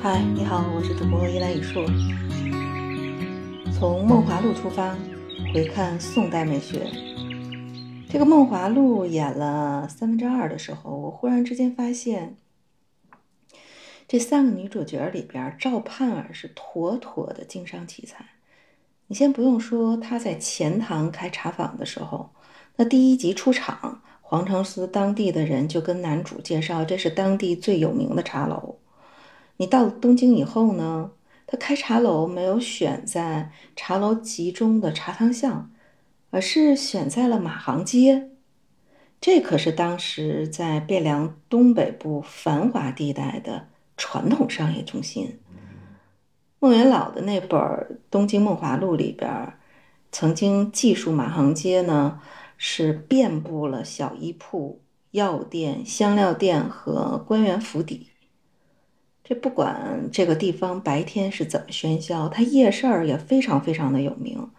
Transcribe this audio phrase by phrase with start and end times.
[0.00, 1.84] 嗨，你好，我是主播依兰雨树。
[3.72, 4.96] 从《梦华录》出发，
[5.52, 6.86] 回看宋代美学。
[8.08, 12.36] 这个《梦华录》演了三分之二的时候，我忽然之间发现，
[14.06, 18.24] 这三个女主角里边，赵盼儿是妥妥的经商奇才。
[19.08, 22.30] 你先不用说她在钱塘开茶坊的时候，
[22.76, 28.76] 那第一集出场，黄承思当地的人就跟男主介绍，这是当地最有名的茶楼。
[29.58, 31.10] 你到了东京以后呢，
[31.46, 35.70] 他开茶楼没有选在茶楼集中的茶汤巷，
[36.30, 38.30] 而是选在了马行街。
[39.20, 45.40] 这可是当时在汴梁东北部繁华地带的传统商业中心。
[46.60, 47.58] 孟元老的那本
[48.10, 49.54] 《东京梦华录》里边，
[50.12, 52.20] 曾经记述马行街呢，
[52.56, 58.06] 是遍布了小衣铺、药店、香料店和官员府邸。
[59.28, 64.50] 这不管这个地方白天是怎么喧嚣，它夜市儿也非常非常的有名。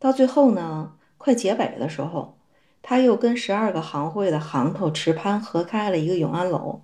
[0.00, 2.36] 到最后呢，快结尾的时候，
[2.82, 6.82] 他又跟十二个行会的行头池潘合开了一个永安楼。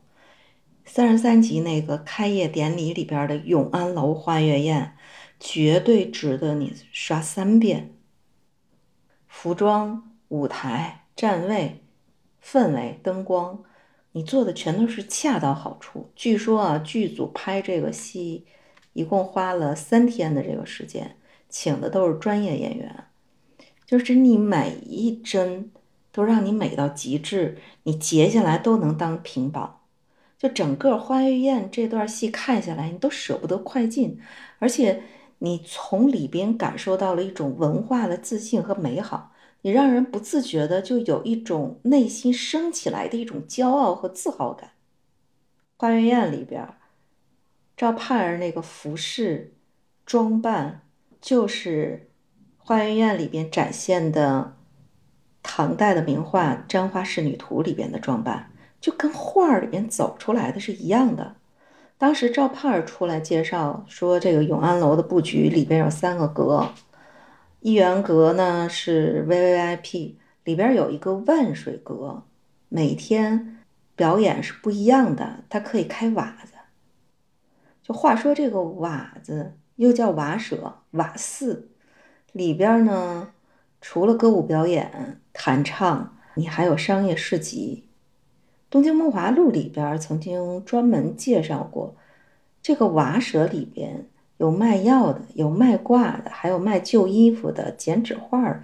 [0.84, 4.96] 三十三集那个开业典礼里边的永安楼花月宴，
[5.40, 7.92] 绝对值得你刷三遍。
[9.26, 11.82] 服装、舞台、站位、
[12.40, 13.64] 氛围、灯光。
[14.12, 16.10] 你做的全都是恰到好处。
[16.16, 18.46] 据说啊，剧组拍这个戏
[18.92, 21.16] 一共花了三天的这个时间，
[21.48, 23.04] 请的都是专业演员，
[23.86, 25.70] 就是你每一帧
[26.10, 29.86] 都让你美到极致，你截下来都能当屏保。
[30.38, 34.20] 就整个花月宴这段戏看下来，你都舍不得快进，
[34.58, 35.02] 而且
[35.38, 39.32] 你从里边感受到了一种文化的自信和美好。
[39.62, 44.70] 你让人不自觉的就有一种内心升起来的一种骄傲和自豪感。
[45.76, 46.68] 花月宴里边，
[47.76, 49.54] 赵盼儿那个服饰
[50.06, 50.82] 装扮，
[51.20, 52.10] 就是
[52.56, 54.56] 花月宴里边展现的
[55.42, 61.36] 唐代的名画《簪花仕女图》里边的装扮，就跟画儿里边走出来的是一样的。
[61.96, 66.68] 当时赵盼儿出来介绍说，这个永安楼的布局里边有三个阁。
[67.60, 70.14] 一元阁呢是 VVIP，
[70.44, 72.22] 里边有一个万水阁，
[72.68, 73.58] 每天
[73.96, 76.52] 表演是不一样的，它可以开瓦子。
[77.82, 81.70] 就话说这个瓦子又叫瓦舍、瓦寺，
[82.30, 83.32] 里边呢
[83.80, 87.88] 除了歌舞表演、弹唱，你还有商业市集。
[88.70, 91.96] 《东京梦华录》里边曾经专门介绍过
[92.62, 94.08] 这个瓦舍里边。
[94.38, 98.62] 有卖药的，有卖挂的，还有卖旧衣服的、剪纸画的。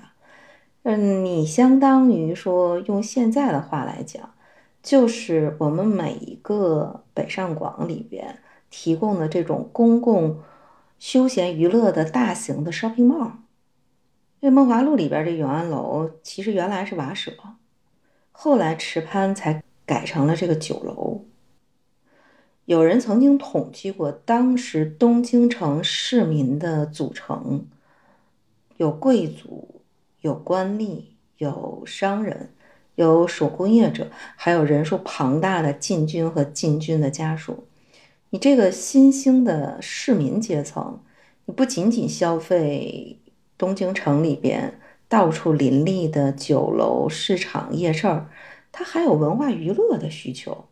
[0.85, 4.31] 嗯，你相当于说用现在的话来讲，
[4.83, 8.39] 就是我们每一个北上广里边
[8.71, 10.41] 提供的这种公共
[10.99, 13.33] 休闲娱乐的大型的 shopping mall。
[14.41, 17.33] 这梦华录里边这永安楼其实原来是瓦舍，
[18.31, 21.14] 后来池潘才改成了这个酒楼。
[22.67, 27.67] 有人曾经统计过，当时东京城市民的组成
[28.79, 29.83] 有贵族、
[30.23, 31.03] 有官吏、
[31.37, 32.55] 有商人、
[32.95, 37.65] 有手工业者，还有人数庞大的禁军和禁军的家属。
[38.31, 41.01] 你这个新兴的市民阶层，
[41.45, 43.21] 你不仅仅消费
[43.59, 48.31] 东京城里边到处林立的酒楼、市场、夜市儿，
[48.73, 50.65] 它还有文化娱乐的需求。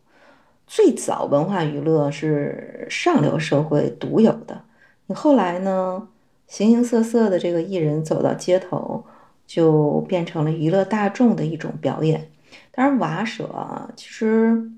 [0.65, 4.63] 最早文化娱乐是上流社会独有的，
[5.05, 6.07] 你后来呢？
[6.45, 9.03] 形形色色的这个艺人走到街头，
[9.47, 12.29] 就变成了娱乐大众的一种表演。
[12.71, 14.69] 当然，瓦舍其实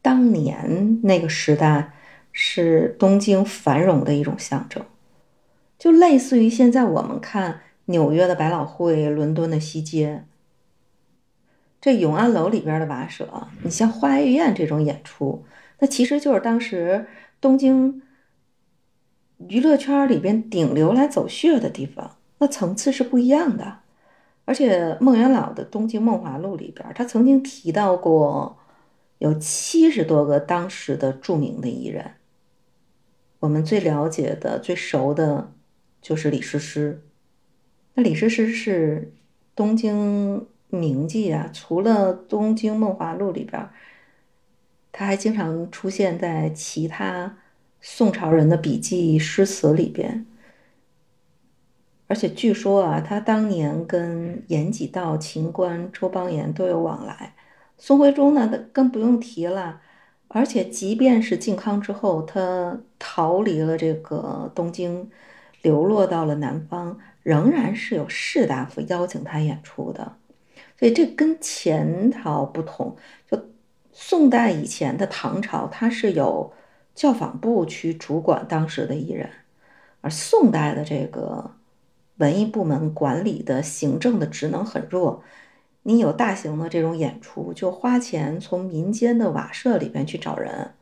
[0.00, 1.92] 当年那个时代
[2.32, 4.82] 是东京繁荣的一种象征，
[5.78, 10.24] 就类似于现在我们看纽约的百老汇、伦敦的西街。
[11.84, 15.44] 这永安楼里边的瓦舍，你像花月宴这种演出，
[15.80, 17.06] 那其实就是当时
[17.42, 18.00] 东京
[19.36, 23.80] 娱乐圈里边顶流来走穴的地方，那层次是不一样的。
[24.46, 28.56] 而且孟元老的《东京梦华录》里边，他曾经提到过
[29.18, 32.12] 有七十多个当时的著名的艺人，
[33.40, 35.52] 我们最了解的、最熟的，
[36.00, 37.02] 就是李师师。
[37.92, 39.12] 那李师师是
[39.54, 40.46] 东京。
[40.74, 43.68] 铭记啊，除了《东京梦华录》里边，
[44.92, 47.38] 他还经常出现在其他
[47.80, 50.26] 宋朝人的笔记诗词里边。
[52.06, 57.34] 而且据说啊，他当年跟延几道、秦观、周邦彦都有往来。
[57.78, 59.80] 宋徽宗呢，更不用提了，
[60.28, 65.10] 而且即便是靖康之后，他逃离了这个东京，
[65.62, 70.16] 流落到了南方，仍然是有士大夫邀请他演出的。
[70.78, 72.96] 所以这跟前朝不同，
[73.30, 73.50] 就
[73.92, 76.52] 宋代以前的唐朝，它是有
[76.94, 79.30] 教坊部去主管当时的艺人，
[80.00, 81.52] 而宋代的这个
[82.16, 85.22] 文艺部门管理的行政的职能很弱。
[85.86, 90.72] 你有大型的这种演出，就花钱从民间的瓦舍里边去找人，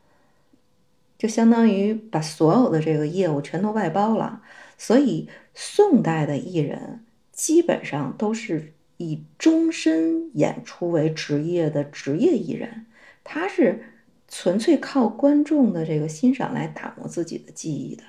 [1.19, 4.43] 就相当于把所有的这个业务全都外包了。
[4.79, 12.87] 所以宋代的艺人基本上都是以终身演出为职业的职业艺人，
[13.25, 13.85] 他是
[14.29, 18.03] 纯粹靠观众的这个欣赏来打磨自己的技艺的。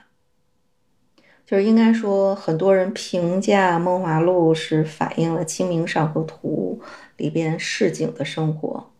[1.45, 6.79] 就是应该说，很多人评价《梦华录》是反映了《清明上河图》
[7.17, 8.91] 里边市井的生活。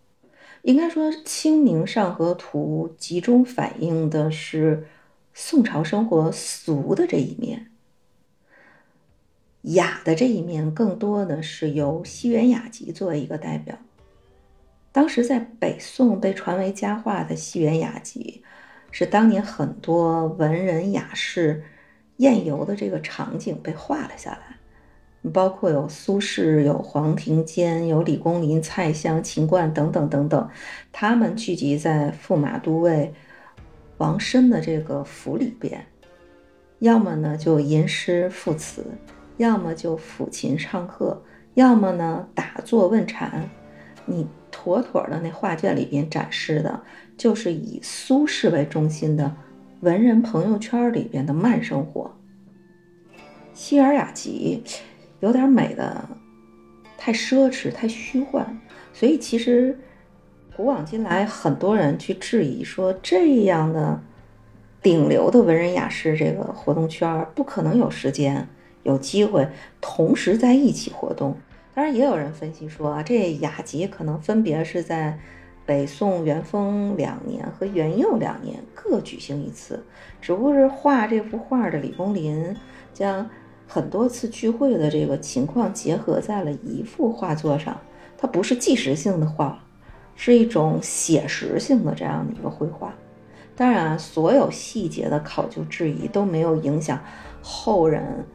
[0.64, 4.86] 应该说，《清明上河图》集中反映的是
[5.34, 7.72] 宋朝生活俗的这一面，
[9.64, 13.76] 雅的这一面更多的是由西园雅集作为一个代表。
[14.92, 18.44] 当时在北宋被传为佳话的西园雅集，
[18.92, 21.64] 是当年很多文人雅士。
[22.18, 30.50] 宴游的这个场景被画了下来，包括有苏轼、有黄庭坚、有李公麟、蔡襄、秦观等等等等，
[30.92, 33.12] 他们聚集在驸马都尉
[33.98, 35.84] 王申的这个府里边，
[36.80, 38.86] 要么呢就吟诗赋词，
[39.38, 43.50] 要么就抚琴唱和，要么呢打坐问禅。
[44.06, 46.84] 你妥妥的那画卷里边展示的，
[47.18, 49.34] 就是以苏轼为中心的。
[49.80, 52.10] 文人朋友圈里边的慢生活，
[53.54, 54.64] 《西尔雅集》
[55.20, 56.08] 有点美的
[56.98, 58.60] 太奢侈、太虚幻，
[58.94, 59.78] 所以其实
[60.56, 64.02] 古往今来，很多人去质疑说，这样的
[64.82, 68.48] 顶流的文人雅士这个活动圈不可能有时间、
[68.84, 69.48] 有机会
[69.82, 71.36] 同时在一起活动。
[71.74, 75.20] 当然，也有人分析说啊，这雅集可能分别是在。
[75.66, 79.82] 北宋元丰两年和元佑两年各举行一次，
[80.20, 82.54] 只不过是画这幅画的李公麟
[82.94, 83.30] 将
[83.66, 87.80] 很多次聚会的这个情况结合在了一幅画作上，
[88.18, 89.58] 它不是纪实性的画，
[90.18, 92.94] 是一种写实性的这样的一个绘画。
[93.56, 97.00] 当然，所有细节的考究质疑都没有影响
[97.42, 98.26] 后人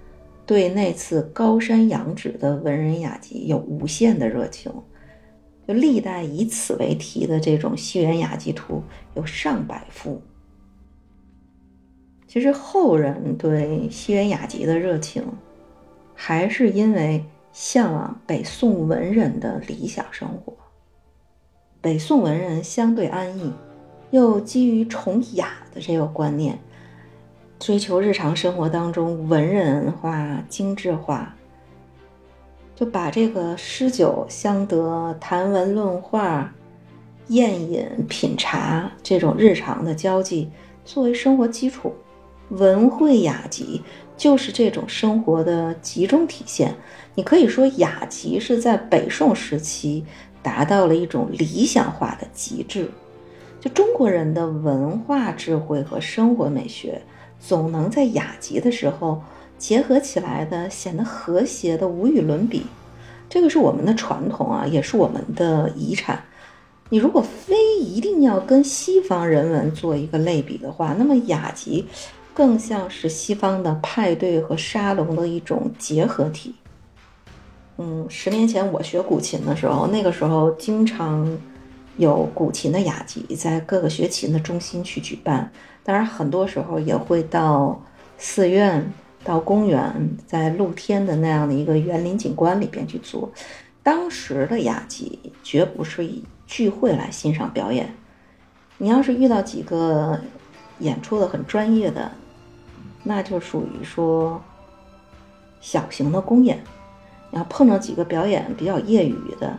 [0.49, 4.73] 对那次高山仰止的文人雅集有无限的热情。
[5.67, 8.83] 就历代以此为题的这种西园雅集图
[9.15, 10.23] 有上百幅。
[12.27, 15.23] 其实后人对西园雅集的热情，
[16.15, 17.23] 还是因为
[17.53, 20.55] 向往北宋文人的理想生活。
[21.83, 23.53] 北宋文人相对安逸，
[24.13, 26.59] 又基于崇雅的这个观念，
[27.59, 31.35] 追求日常生活当中文人化、精致化。
[32.75, 36.55] 就把这个诗酒相得、谈文论画、
[37.27, 40.49] 宴饮品茶这种日常的交际
[40.85, 41.93] 作为生活基础，
[42.51, 43.83] 文会雅集
[44.17, 46.73] 就是这种生活的集中体现。
[47.17, 50.05] 你可以说雅集是在北宋时期
[50.41, 52.89] 达到了一种理想化的极致。
[53.61, 57.03] 就中国人的文化智慧和生活美学，
[57.41, 59.23] 总能在雅集的时候。
[59.59, 62.63] 结合起来的，显得和谐的无与伦比，
[63.29, 66.23] 这个是我们的传统啊，也是我们的遗产。
[66.91, 71.85] 你如果非一定要跟西方人文做一个类比的话，那么雅集
[72.33, 76.55] 更像是西方的派对和沙龙的一种结合体。
[77.79, 81.37] 嗯，十年前我学古琴的时候，那个时候经常
[81.97, 85.51] 有古琴的雅集在各个学琴的中心去举办，
[85.89, 87.81] 当然很多时候也会到
[88.19, 88.93] 寺院。
[89.25, 93.31] 到公园，在露天的那样的一个园林景观里边去做，
[93.83, 97.93] 当时的雅集绝不是以聚会来欣赏表演。
[98.79, 100.19] 你要是遇到几个
[100.79, 102.11] 演出的很专业的，
[103.03, 104.41] 那就属于说
[105.61, 106.57] 小型的公演；
[107.31, 109.59] 你要碰到几个表演比较业余的，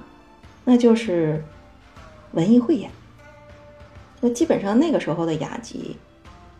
[0.64, 1.44] 那就是
[2.32, 2.90] 文艺汇演。
[4.22, 5.98] 那基本上那个时候的雅集，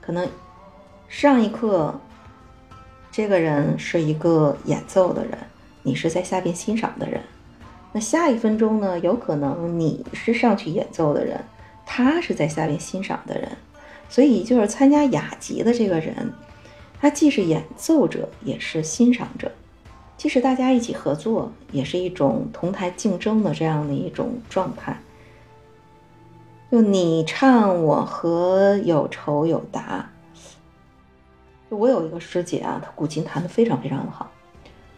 [0.10, 0.28] 可能
[1.08, 1.94] 上一课。
[3.12, 5.38] 这个人是一个演奏的人，
[5.84, 7.22] 你是在下边欣赏的人。
[7.92, 8.98] 那下一分钟呢？
[8.98, 11.40] 有可能你是上去演奏的人，
[11.86, 13.52] 他是在下边欣赏的人。
[14.10, 16.34] 所以，就是参加雅集的这个人，
[17.00, 19.52] 他既是演奏者，也是欣赏者。
[20.18, 25.00] 即使大家一起合作，也是一种同台竞争的这样的一种状态。
[26.72, 30.08] 就你唱我和有仇有答。
[31.70, 34.30] 就我有一个师姐啊，她古琴弹得非常非常的好，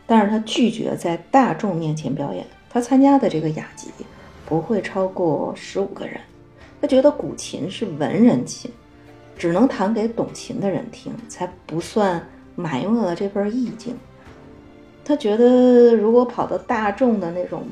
[0.05, 2.45] 但是她拒绝在大众面前表演。
[2.69, 3.89] 她参加的这个雅集
[4.45, 6.19] 不会超过十五个人。
[6.81, 8.71] 她觉得古琴是文人琴，
[9.37, 12.25] 只能弹给懂琴的人听，才不算
[12.55, 13.95] 埋没了这份意境。
[15.03, 17.63] 她觉得如果跑到大众的那种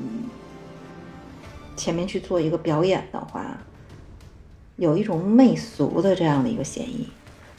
[1.76, 3.56] 前面去做一个表演的话，
[4.80, 7.06] 有一种媚俗的这样的一个嫌疑。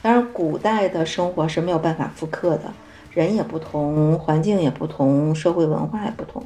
[0.02, 2.74] 当然，古代的生活是没有办法复刻的，
[3.14, 6.44] 人也不同，环境也不同，社会文化也不同。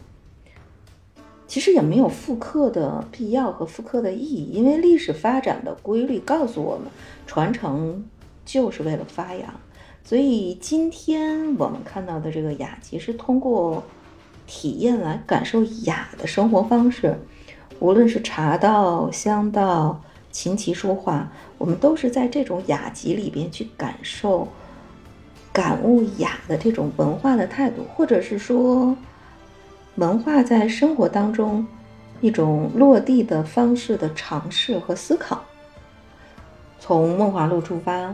[1.47, 6.87] 其实也没有复刻的必要和复刻的意义，因为历史发展的规律告诉我们，
[7.25, 8.05] 传承
[8.43, 9.53] 就是为了发扬。
[10.03, 13.81] 所以今天我们看到的这个雅集，是通过
[14.45, 17.17] 体验来感受雅的生活方式，
[17.79, 20.01] 无论是茶道、香道。
[20.35, 24.45] 琴棋书画，我们都是在这种雅集里边去感受、
[25.53, 28.93] 感悟雅的这种文化的态度，或者是说，
[29.95, 31.65] 文化在生活当中
[32.19, 35.41] 一种落地的方式的尝试和思考。
[36.81, 38.13] 从《梦华录》出发，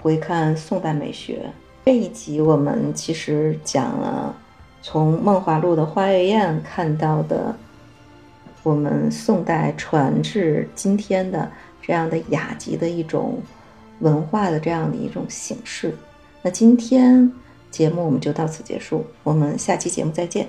[0.00, 1.52] 回看宋代美学
[1.84, 4.34] 这一集，我们其实讲了
[4.80, 7.54] 从《梦华录》的花月宴看到的。
[8.62, 11.50] 我们宋代传至今天的
[11.80, 13.40] 这样的雅集的一种
[14.00, 15.94] 文化的这样的一种形式，
[16.42, 17.30] 那今天
[17.70, 20.48] 节目我们就到此结束，我们下期节目再见。